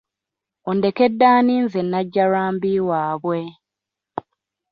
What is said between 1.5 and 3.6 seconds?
nze Nnajjalwambi waabwe?